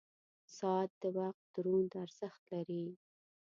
[0.57, 2.85] •ساعت د وخت دروند ارزښت لري.